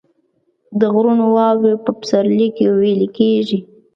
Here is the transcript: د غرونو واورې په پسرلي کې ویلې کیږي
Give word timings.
د 0.79 0.81
غرونو 0.93 1.25
واورې 1.35 1.73
په 1.85 1.91
پسرلي 1.99 2.47
کې 2.55 2.65
ویلې 2.79 3.07
کیږي 3.17 3.59